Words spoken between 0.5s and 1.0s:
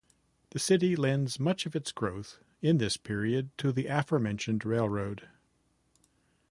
city